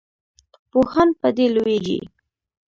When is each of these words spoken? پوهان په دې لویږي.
پوهان 0.69 1.09
په 1.19 1.27
دې 1.37 1.45
لویږي. 1.55 1.99